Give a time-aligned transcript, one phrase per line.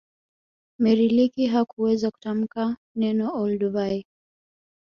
[0.79, 4.05] Mary leakey hakuweza kutamka neno olduvai